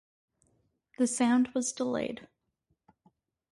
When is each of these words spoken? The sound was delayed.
The 0.97 1.05
sound 1.05 1.49
was 1.53 1.71
delayed. 1.71 2.27